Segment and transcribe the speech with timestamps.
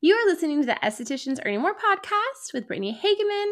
[0.00, 3.50] You are listening to the Estheticians Earning More podcast with Brittany Hagemann,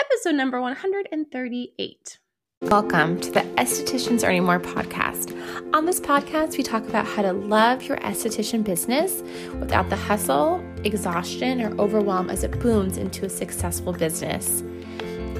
[0.00, 2.18] episode number 138.
[2.62, 5.36] Welcome to the Estheticians Earning More podcast.
[5.74, 9.22] On this podcast, we talk about how to love your esthetician business
[9.60, 14.64] without the hustle, exhaustion, or overwhelm as it booms into a successful business.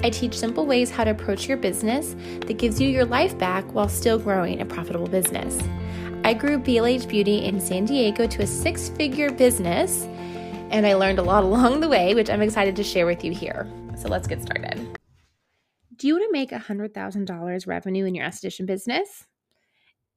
[0.03, 2.15] I teach simple ways how to approach your business
[2.47, 5.59] that gives you your life back while still growing a profitable business.
[6.23, 10.07] I grew BLH Beauty in San Diego to a six figure business
[10.75, 13.32] and I learned a lot along the way, which I'm excited to share with you
[13.32, 13.71] here.
[13.96, 14.99] So let's get started.
[15.95, 19.25] Do you want to make $100,000 revenue in your esthetician business?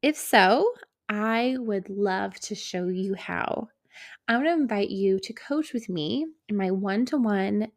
[0.01, 0.73] If so,
[1.09, 3.67] I would love to show you how.
[4.27, 7.67] I want to invite you to coach with me in my one to one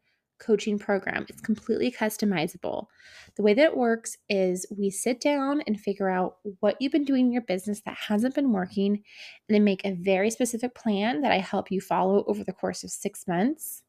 [0.41, 1.25] coaching program.
[1.29, 2.87] It's completely customizable.
[3.35, 7.05] The way that it works is we sit down and figure out what you've been
[7.05, 11.21] doing in your business that hasn't been working, and then make a very specific plan
[11.21, 13.83] that I help you follow over the course of six months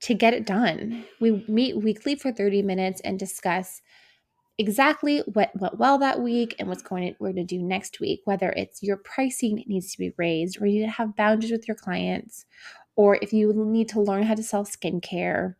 [0.00, 1.04] to get it done.
[1.20, 3.82] We meet weekly for 30 minutes and discuss
[4.60, 7.98] exactly what went well that week and what's going to, we're going to do next
[7.98, 11.50] week whether it's your pricing needs to be raised or you need to have boundaries
[11.50, 12.44] with your clients
[13.00, 15.54] or if you need to learn how to sell skincare,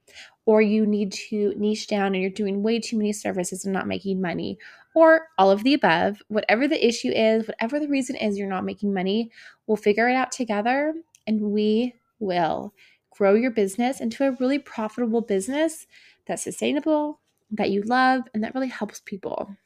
[0.45, 3.87] or you need to niche down and you're doing way too many services and not
[3.87, 4.59] making money,
[4.95, 8.67] or all of the above, whatever the issue is, whatever the reason is you're not
[8.67, 9.31] making money,
[9.67, 10.93] we'll figure it out together
[11.27, 12.75] and we will
[13.11, 15.87] grow your business into a really profitable business
[16.27, 19.57] that's sustainable, that you love, and that really helps people.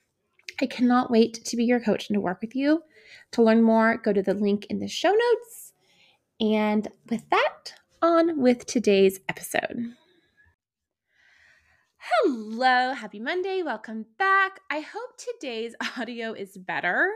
[0.63, 2.83] I cannot wait to be your coach and to work with you.
[3.33, 5.64] To learn more, go to the link in the show notes
[6.53, 9.95] and with that, on with today's episode.
[11.97, 13.63] Hello, happy Monday.
[13.63, 14.61] Welcome back.
[14.71, 17.11] I hope today's audio is better.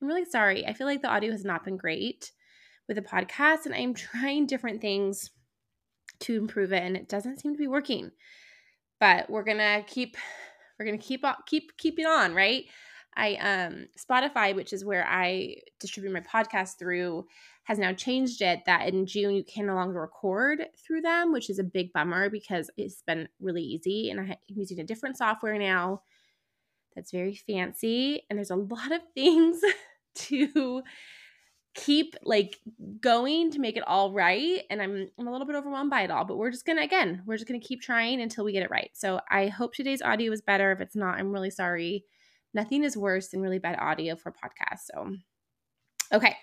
[0.00, 0.64] I'm really sorry.
[0.66, 2.30] I feel like the audio has not been great
[2.86, 5.30] with the podcast, and I'm trying different things
[6.20, 8.12] to improve it, and it doesn't seem to be working.
[9.00, 10.16] But we're gonna keep
[10.78, 12.66] we're gonna keep on, keep keeping on, right?
[13.16, 17.26] I um Spotify, which is where I distribute my podcast through,
[17.64, 21.50] has now changed it that in June you can no longer record through them, which
[21.50, 25.58] is a big bummer because it's been really easy and I'm using a different software
[25.58, 26.02] now
[26.94, 29.60] that's very fancy and there's a lot of things
[30.14, 30.82] to
[31.74, 32.58] keep like
[33.00, 36.10] going to make it all right and I'm I'm a little bit overwhelmed by it
[36.10, 38.52] all but we're just going to again we're just going to keep trying until we
[38.52, 38.90] get it right.
[38.92, 42.04] So I hope today's audio is better if it's not I'm really sorry
[42.54, 44.86] nothing is worse than really bad audio for podcasts.
[44.92, 45.16] So,
[46.12, 46.36] okay.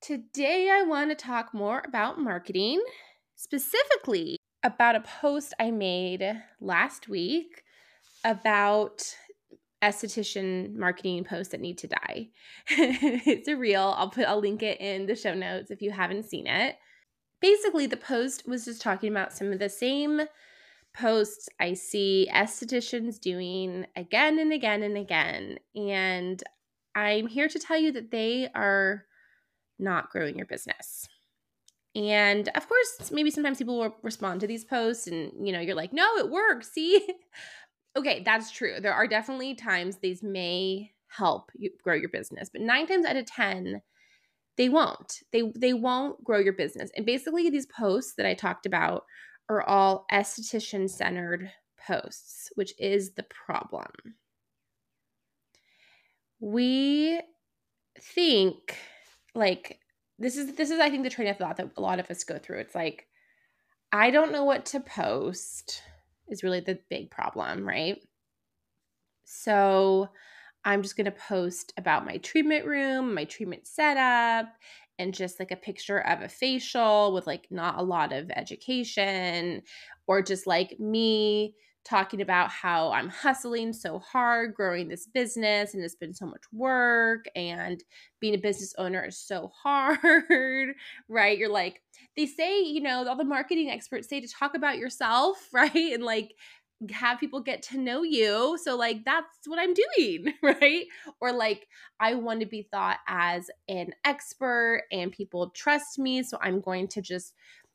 [0.00, 2.82] Today, I want to talk more about marketing,
[3.36, 7.62] specifically about a post I made last week
[8.24, 9.02] about
[9.82, 12.28] esthetician marketing posts that need to die.
[12.68, 13.94] it's a reel.
[13.96, 16.76] I'll put I'll link it in the show notes if you haven't seen it.
[17.40, 20.22] Basically, the post was just talking about some of the same
[20.94, 25.58] posts I see estheticians doing again and again and again.
[25.74, 26.42] And
[26.94, 29.04] I'm here to tell you that they are
[29.78, 31.08] not growing your business.
[31.96, 35.76] And of course, maybe sometimes people will respond to these posts and you know, you're
[35.76, 37.06] like, "No, it works." See?
[37.96, 38.80] okay, that's true.
[38.80, 43.16] There are definitely times these may help you grow your business, but 9 times out
[43.16, 43.82] of 10
[44.56, 45.22] they won't.
[45.32, 46.90] They they won't grow your business.
[46.96, 49.04] And basically these posts that I talked about
[49.48, 51.50] are all esthetician centered
[51.86, 53.90] posts, which is the problem.
[56.40, 57.20] We
[57.98, 58.76] think
[59.34, 59.80] like
[60.18, 62.24] this is this is I think the train of thought that a lot of us
[62.24, 62.60] go through.
[62.60, 63.06] It's like
[63.92, 65.82] I don't know what to post
[66.28, 67.98] is really the big problem, right?
[69.24, 70.08] So
[70.64, 74.46] I'm just going to post about my treatment room, my treatment setup,
[74.98, 79.62] and just like a picture of a facial with like not a lot of education
[80.06, 85.84] or just like me talking about how I'm hustling so hard growing this business and
[85.84, 87.82] it's been so much work and
[88.20, 89.98] being a business owner is so hard,
[91.08, 91.36] right?
[91.36, 91.82] You're like,
[92.16, 95.74] they say, you know, all the marketing experts say to talk about yourself, right?
[95.74, 96.34] And like
[96.90, 98.58] have people get to know you.
[98.62, 100.86] So, like, that's what I'm doing, right?
[101.20, 101.68] Or, like,
[102.00, 106.22] I want to be thought as an expert and people trust me.
[106.22, 107.34] So, I'm going to just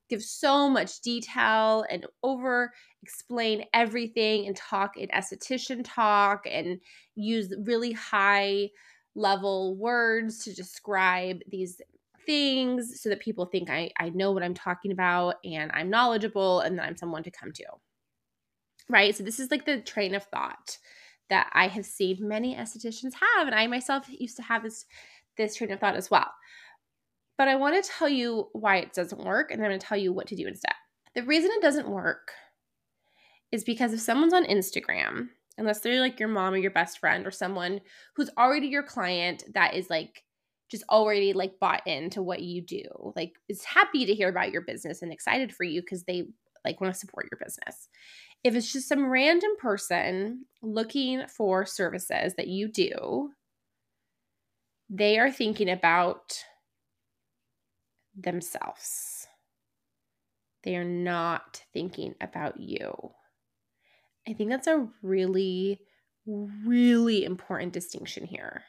[0.10, 2.74] give so much detail and over
[3.04, 6.80] explain everything and talk in esthetician talk and
[7.16, 8.69] use really high
[9.16, 11.80] level words to describe these
[12.25, 16.60] things so that people think I, I know what I'm talking about and I'm knowledgeable
[16.62, 17.63] and that I'm someone to come to
[18.87, 19.15] right?
[19.15, 20.77] So this is like the train of thought
[21.29, 24.85] that I have seen many estheticians have, and I myself used to have this
[25.37, 26.31] this train of thought as well.
[27.37, 29.97] But I want to tell you why it doesn't work, and I'm going to tell
[29.97, 30.73] you what to do instead.
[31.15, 32.31] The reason it doesn't work
[33.51, 37.25] is because if someone's on Instagram, unless they're like your mom or your best friend
[37.25, 37.81] or someone
[38.15, 40.23] who's already your client that is like
[40.69, 42.83] just already like bought into what you do,
[43.15, 46.27] like is happy to hear about your business and excited for you because they
[46.63, 47.87] like want to support your business.
[48.44, 53.31] If it's just some random person looking for services that you do,
[54.89, 56.44] they are thinking about
[58.15, 59.27] themselves.
[60.63, 63.12] They are not thinking about you.
[64.27, 65.80] I think that's a really,
[66.25, 68.63] really important distinction here.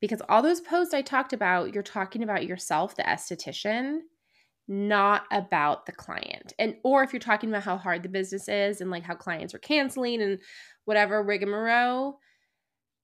[0.00, 4.00] Because all those posts I talked about, you're talking about yourself, the esthetician,
[4.68, 6.52] not about the client.
[6.58, 9.54] And or if you're talking about how hard the business is and like how clients
[9.54, 10.38] are canceling and
[10.84, 12.18] whatever rigmarole,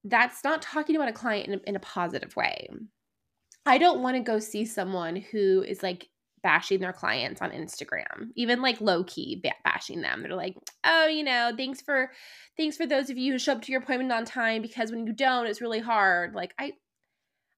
[0.05, 2.69] that's not talking about a client in a, in a positive way.
[3.65, 6.09] I don't want to go see someone who is like
[6.43, 10.23] bashing their clients on Instagram, even like low key bashing them.
[10.23, 12.11] They're like, "Oh, you know, thanks for
[12.57, 15.07] thanks for those of you who show up to your appointment on time because when
[15.07, 16.73] you don't, it's really hard." Like I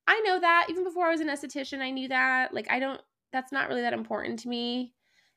[0.06, 2.52] I know that even before I was an esthetician, I knew that.
[2.52, 3.00] Like I don't
[3.34, 4.94] that's not really that important to me.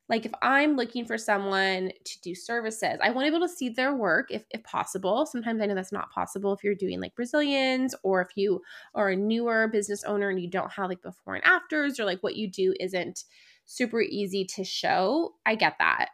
[0.08, 3.54] Like if I'm looking for someone to do services, I want to be able to
[3.54, 5.26] see their work if, if possible.
[5.26, 8.62] Sometimes I know that's not possible if you're doing like Brazilians or if you
[8.96, 12.24] are a newer business owner and you don't have like before and afters or like
[12.24, 13.26] what you do isn't
[13.66, 15.34] super easy to show.
[15.46, 16.10] I get that.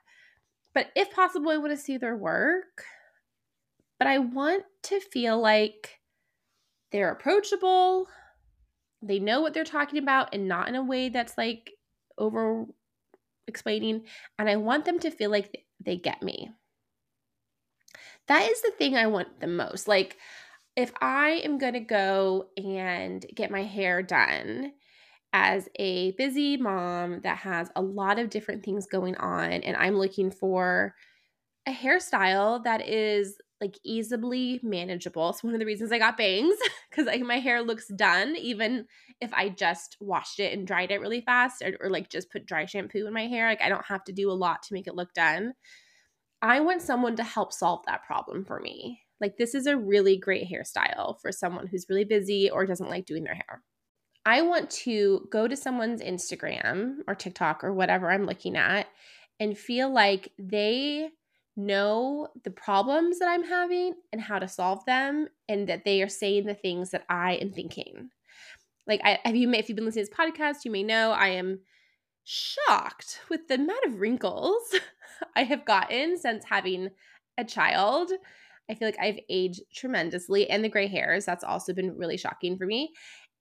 [0.74, 2.86] But if possible, I want to see their work.
[4.00, 6.00] But I want to feel like
[6.92, 8.08] they're approachable,
[9.04, 11.72] they know what they're talking about and not in a way that's like
[12.18, 12.66] over
[13.48, 14.04] explaining
[14.40, 16.50] and i want them to feel like they get me.
[18.28, 19.88] That is the thing i want the most.
[19.88, 20.18] Like
[20.76, 24.72] if i am going to go and get my hair done
[25.34, 29.98] as a busy mom that has a lot of different things going on and i'm
[29.98, 30.94] looking for
[31.68, 35.30] a hairstyle that is like easily manageable.
[35.30, 36.58] It's one of the reasons I got bangs
[36.90, 38.86] because like my hair looks done even
[39.22, 42.46] if I just washed it and dried it really fast or, or like just put
[42.46, 43.48] dry shampoo in my hair.
[43.48, 45.54] Like I don't have to do a lot to make it look done.
[46.42, 49.00] I want someone to help solve that problem for me.
[49.22, 53.06] Like this is a really great hairstyle for someone who's really busy or doesn't like
[53.06, 53.64] doing their hair.
[54.26, 58.88] I want to go to someone's Instagram or TikTok or whatever I'm looking at
[59.40, 61.10] and feel like they
[61.56, 66.10] know the problems that I'm having and how to solve them, and that they are
[66.10, 68.10] saying the things that I am thinking.
[68.88, 71.30] Like, I have you if you've been listening to this podcast, you may know I
[71.30, 71.60] am
[72.24, 74.76] shocked with the amount of wrinkles
[75.36, 76.90] I have gotten since having
[77.38, 78.12] a child.
[78.70, 81.26] I feel like I've aged tremendously, and the gray hairs.
[81.26, 82.94] That's also been really shocking for me.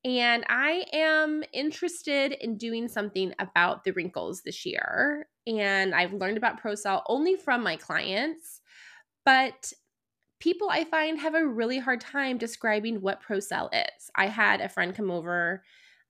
[0.05, 5.29] And I am interested in doing something about the wrinkles this year.
[5.47, 8.61] And I've learned about ProCell only from my clients,
[9.25, 9.73] but
[10.41, 14.11] people I find have a really hard time describing what ProCell is.
[14.17, 15.63] I had a friend come over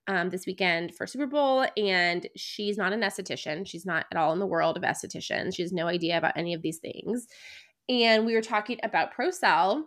[0.09, 3.67] um, this weekend for Super Bowl, and she's not an esthetician.
[3.67, 5.55] She's not at all in the world of estheticians.
[5.55, 7.29] She has no idea about any of these things.
[7.91, 9.85] And we were talking about ProCell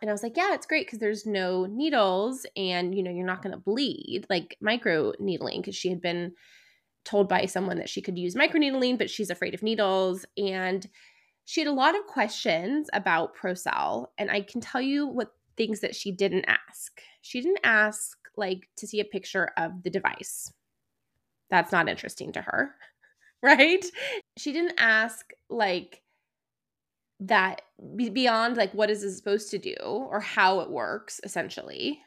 [0.00, 3.26] and I was like, yeah, it's great because there's no needles and you know, you're
[3.26, 6.32] not going to bleed like micro needling because she had been
[7.04, 10.24] told by someone that she could use micro needling, but she's afraid of needles.
[10.36, 10.86] And
[11.44, 14.06] she had a lot of questions about ProCell.
[14.18, 17.00] And I can tell you what things that she didn't ask.
[17.22, 20.52] She didn't ask like to see a picture of the device.
[21.50, 22.74] That's not interesting to her,
[23.42, 23.84] right?
[24.38, 26.02] She didn't ask like
[27.20, 27.62] that
[27.96, 32.00] beyond like what is it supposed to do or how it works essentially.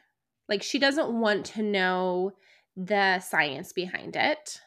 [0.48, 2.32] Like she doesn't want to know
[2.76, 4.60] the science behind it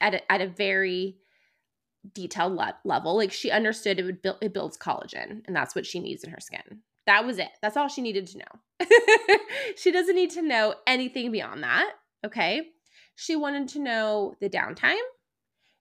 [0.00, 1.18] at a, at a very
[2.14, 3.16] detailed le- level.
[3.16, 6.30] Like she understood it would build it builds collagen and that's what she needs in
[6.30, 6.82] her skin.
[7.06, 7.50] That was it.
[7.60, 8.86] That's all she needed to know.
[9.76, 11.92] She doesn't need to know anything beyond that
[12.24, 12.62] okay?
[13.14, 14.96] She wanted to know the downtime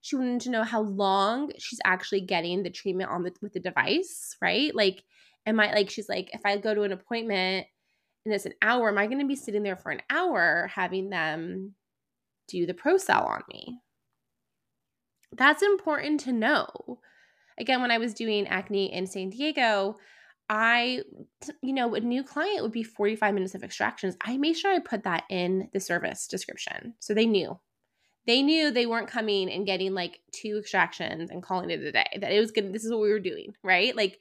[0.01, 3.59] she wanted to know how long she's actually getting the treatment on the with the
[3.59, 4.73] device, right?
[4.73, 5.03] Like,
[5.45, 7.67] am I like she's like, if I go to an appointment
[8.25, 11.09] and it's an hour, am I going to be sitting there for an hour having
[11.09, 11.75] them
[12.47, 13.79] do the ProCell on me?
[15.35, 16.99] That's important to know.
[17.59, 19.97] Again, when I was doing acne in San Diego,
[20.49, 21.03] I,
[21.61, 24.17] you know, a new client would be 45 minutes of extractions.
[24.21, 27.59] I made sure I put that in the service description so they knew
[28.29, 32.05] they knew they weren't coming and getting like two extractions and calling it a day
[32.21, 34.19] that it was good this is what we were doing right like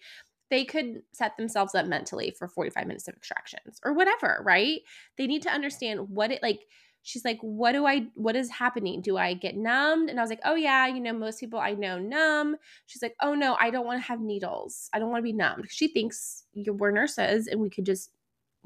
[0.50, 4.81] they could set themselves up mentally for 45 minutes of extractions or whatever right
[5.19, 6.61] they need to understand what it like
[7.03, 9.00] she's like, What do I, what is happening?
[9.00, 10.11] Do I get numbed?
[10.11, 12.57] And I was like, Oh, yeah, you know, most people I know numb.
[12.87, 14.91] She's like, Oh, no, I don't want to have needles.
[14.93, 15.67] I don't want to be numbed.
[15.71, 18.11] She thinks we're nurses and we could just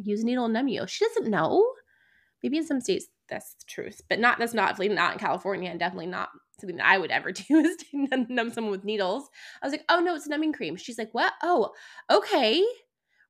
[0.03, 0.87] use needle and numb you.
[0.87, 1.65] She doesn't know.
[2.43, 5.81] Maybe in some states that's the truth, but not, that's not, not in California and
[5.81, 6.29] definitely not
[6.61, 9.29] something that I would ever do is to numb someone with needles.
[9.63, 10.77] I was like, Oh, no, it's numbing cream.
[10.77, 11.33] She's like, What?
[11.43, 11.71] Oh,
[12.11, 12.63] okay.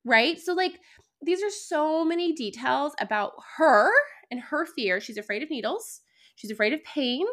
[0.04, 0.38] Right.
[0.40, 0.80] So, like,
[1.23, 3.90] these are so many details about her
[4.30, 5.00] and her fear.
[5.00, 6.00] She's afraid of needles.
[6.35, 7.26] She's afraid of pain.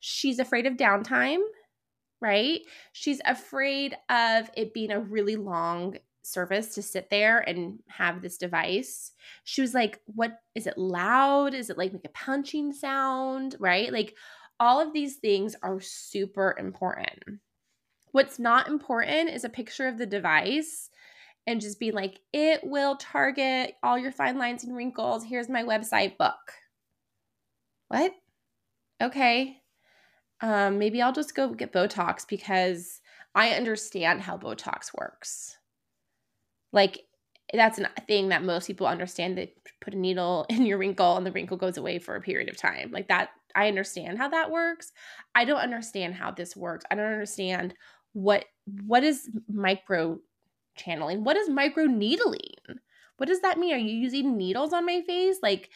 [0.00, 1.40] She's afraid of downtime,
[2.20, 2.60] right?
[2.92, 8.38] She's afraid of it being a really long service to sit there and have this
[8.38, 9.12] device.
[9.44, 11.54] She was like, What is it loud?
[11.54, 13.56] Is it like make a punching sound?
[13.58, 13.92] Right?
[13.92, 14.14] Like
[14.60, 17.40] all of these things are super important.
[18.12, 20.90] What's not important is a picture of the device
[21.46, 25.24] and just be like, it will target all your fine lines and wrinkles.
[25.24, 26.52] Here's my website book.
[27.88, 28.12] What?
[29.02, 29.58] Okay.
[30.40, 33.00] Um, maybe I'll just go get Botox because
[33.34, 35.56] I understand how Botox works.
[36.74, 37.02] Like,
[37.52, 39.38] that's a thing that most people understand.
[39.38, 42.50] They put a needle in your wrinkle and the wrinkle goes away for a period
[42.50, 42.90] of time.
[42.92, 44.92] Like, that, I understand how that works.
[45.34, 46.84] I don't understand how this works.
[46.90, 47.74] I don't understand
[48.12, 48.44] what
[48.86, 50.18] what is micro
[50.76, 51.24] channeling.
[51.24, 52.40] What is micro needling?
[53.16, 53.74] What does that mean?
[53.74, 55.38] Are you using needles on my face?
[55.42, 55.70] Like,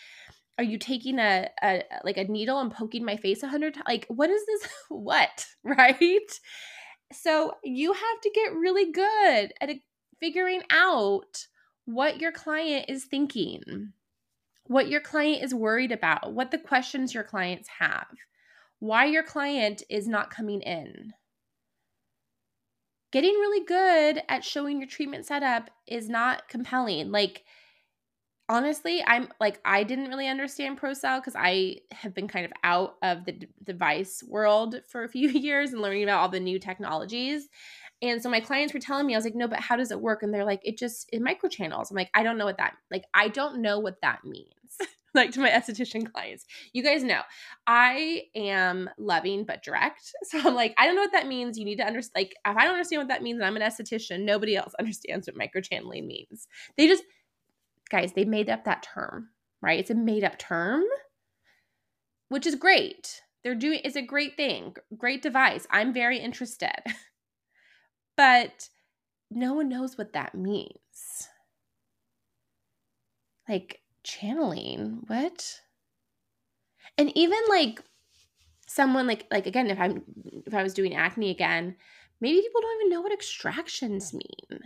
[0.58, 3.86] are you taking a, a like a needle and poking my face a hundred times?
[3.86, 4.68] Like, what is this?
[4.88, 5.46] what?
[5.64, 6.40] Right?
[7.12, 9.70] So you have to get really good at
[10.20, 11.46] figuring out
[11.84, 13.92] what your client is thinking,
[14.66, 18.08] what your client is worried about, what the questions your clients have,
[18.78, 21.12] why your client is not coming in
[23.10, 27.10] getting really good at showing your treatment setup is not compelling.
[27.10, 27.44] Like,
[28.48, 32.96] honestly, I'm like, I didn't really understand ProCell because I have been kind of out
[33.02, 36.58] of the d- device world for a few years and learning about all the new
[36.58, 37.48] technologies.
[38.00, 40.00] And so my clients were telling me, I was like, no, but how does it
[40.00, 40.22] work?
[40.22, 41.90] And they're like, it just, it microchannels.
[41.90, 44.52] I'm like, I don't know what that, like, I don't know what that means.
[45.14, 46.44] like to my esthetician clients.
[46.72, 47.22] You guys know
[47.66, 50.14] I am loving but direct.
[50.24, 51.58] So I'm like, I don't know what that means.
[51.58, 52.12] You need to understand.
[52.14, 55.26] Like, if I don't understand what that means, and I'm an esthetician, nobody else understands
[55.26, 56.46] what microchanneling means.
[56.76, 57.02] They just,
[57.90, 59.30] guys, they made up that term,
[59.62, 59.78] right?
[59.78, 60.84] It's a made up term,
[62.28, 63.22] which is great.
[63.42, 65.66] They're doing, it's a great thing, great device.
[65.70, 66.82] I'm very interested.
[68.18, 68.68] But
[69.30, 71.28] no one knows what that means.
[73.48, 75.60] Like, channeling what?
[76.98, 77.80] And even like
[78.66, 80.02] someone like like again if i'm
[80.44, 81.74] if i was doing acne again
[82.20, 84.60] maybe people don't even know what extractions mean.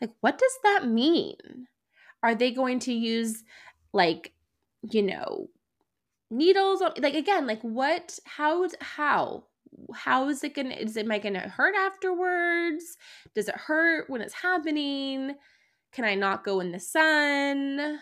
[0.00, 1.36] Like what does that mean?
[2.22, 3.44] Are they going to use
[3.92, 4.32] like
[4.90, 5.48] you know
[6.30, 9.44] needles like again like what how how
[9.94, 12.96] how is it gonna is it am i gonna hurt afterwards
[13.34, 15.34] does it hurt when it's happening
[15.92, 17.98] can i not go in the sun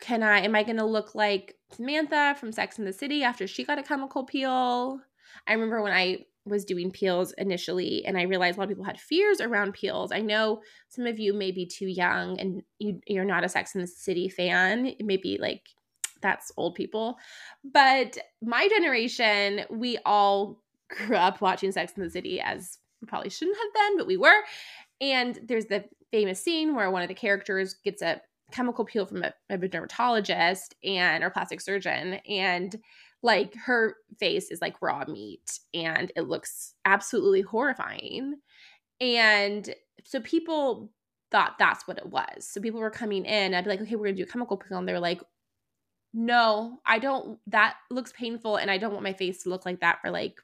[0.00, 3.64] can I am I to look like Samantha from Sex in the City after she
[3.64, 5.00] got a chemical peel?
[5.46, 8.84] I remember when I was doing peels initially and I realized a lot of people
[8.84, 10.10] had fears around peels.
[10.10, 13.74] I know some of you may be too young and you you're not a Sex
[13.74, 14.92] in the City fan.
[15.00, 15.62] Maybe like
[16.22, 17.18] that's old people.
[17.64, 23.30] But my generation, we all grew up watching Sex in the City as we probably
[23.30, 24.42] shouldn't have been, but we were.
[25.00, 28.20] And there's the famous scene where one of the characters gets a
[28.52, 32.76] chemical peel from a, a dermatologist and or plastic surgeon and
[33.22, 38.34] like her face is like raw meat and it looks absolutely horrifying
[39.00, 39.74] and
[40.04, 40.92] so people
[41.30, 44.04] thought that's what it was so people were coming in i'd be like okay we're
[44.04, 45.22] gonna do a chemical peel and they were like
[46.14, 49.80] no i don't that looks painful and i don't want my face to look like
[49.80, 50.38] that for like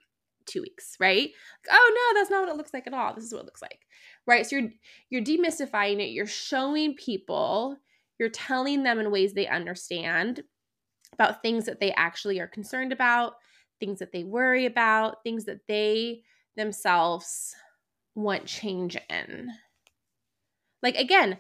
[0.49, 1.31] two weeks right?
[1.71, 3.15] Oh no that's not what it looks like at all.
[3.15, 3.87] This is what it looks like.
[4.27, 4.71] Right so you're
[5.11, 6.11] you're demystifying it.
[6.11, 7.77] You're showing people
[8.19, 10.43] you're telling them in ways they understand
[11.13, 13.35] about things that they actually are concerned about,
[13.79, 16.23] things that they worry about, things that they
[16.57, 17.55] themselves
[18.17, 19.49] want change in.
[20.83, 21.39] Like again,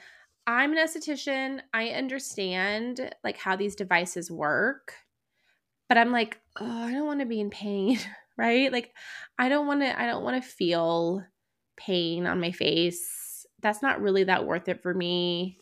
[0.48, 1.60] I'm an esthetician.
[1.74, 4.94] I understand like how these devices work,
[5.88, 7.98] but I'm like, oh, I don't want to be in pain,
[8.38, 8.72] right?
[8.72, 8.94] Like
[9.38, 11.24] I don't want to I don't want to feel
[11.76, 13.46] pain on my face.
[13.60, 15.58] That's not really that worth it for me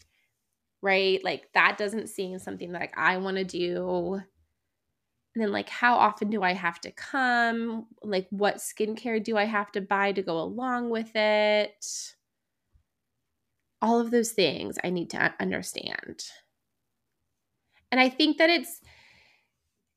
[0.83, 1.23] right?
[1.25, 4.21] Like that doesn't seem something that like I want to do.
[5.35, 7.87] And then like how often do I have to come?
[8.03, 12.16] Like what skincare do I have to buy to go along with it?
[13.83, 16.25] All of those things I need to understand.
[17.91, 18.81] And I think that it's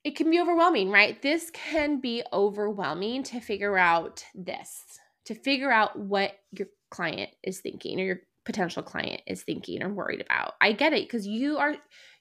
[0.04, 1.22] it can be overwhelming, right?
[1.22, 4.82] This can be overwhelming to figure out this,
[5.26, 9.94] to figure out what your client is thinking or your potential client is thinking or
[9.94, 10.54] worried about.
[10.62, 11.76] I get it because you are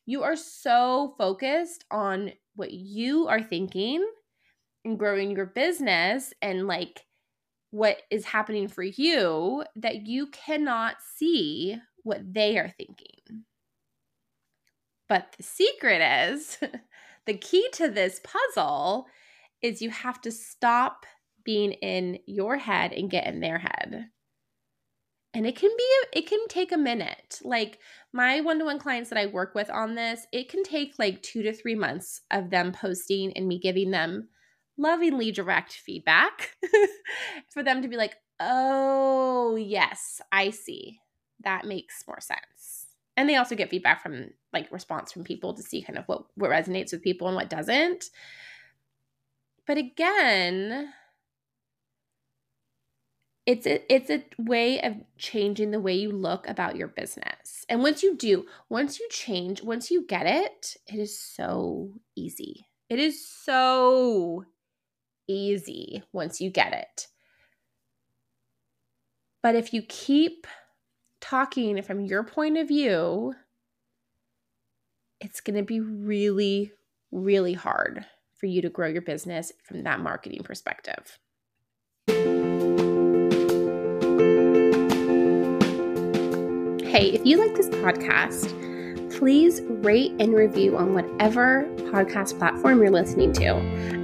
[0.06, 4.06] you are so focused on what you are thinking
[4.84, 7.04] and growing your business and like
[7.70, 13.44] what is happening for you that you cannot see what they are thinking.
[15.08, 16.58] But the secret is
[17.26, 19.06] the key to this puzzle
[19.62, 21.04] is you have to stop
[21.44, 24.06] being in your head and get in their head.
[25.34, 27.40] And it can be it can take a minute.
[27.44, 27.78] Like
[28.12, 31.52] my one-to-one clients that I work with on this, it can take like 2 to
[31.52, 34.28] 3 months of them posting and me giving them
[34.78, 36.56] lovingly direct feedback
[37.50, 41.00] for them to be like, "Oh, yes, I see.
[41.44, 45.62] That makes more sense." And they also get feedback from like response from people to
[45.62, 48.06] see kind of what what resonates with people and what doesn't.
[49.66, 50.94] But again,
[53.49, 57.64] it's a, it's a way of changing the way you look about your business.
[57.70, 62.66] And once you do, once you change, once you get it, it is so easy.
[62.90, 64.44] It is so
[65.28, 67.06] easy once you get it.
[69.42, 70.47] But if you keep
[71.20, 73.35] talking from your point of view,
[75.20, 76.73] it's going to be really,
[77.12, 78.04] really hard
[78.35, 81.18] for you to grow your business from that marketing perspective.
[86.87, 88.57] Hey, if you like this podcast,
[89.18, 93.56] please rate and review on whatever podcast platform you're listening to.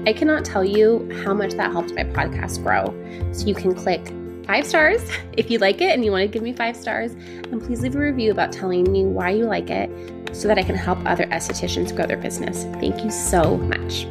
[0.09, 2.93] I cannot tell you how much that helps my podcast grow.
[3.33, 4.13] So you can click
[4.45, 7.13] five stars if you like it and you want to give me five stars.
[7.13, 9.89] And please leave a review about telling me why you like it
[10.35, 12.65] so that I can help other estheticians grow their business.
[12.81, 14.09] Thank you so much.